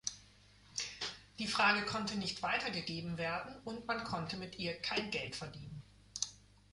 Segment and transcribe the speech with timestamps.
[1.37, 5.83] Die Frage konnte nicht weitergegeben werden, und man konnte mit ihr kein Geld verlieren.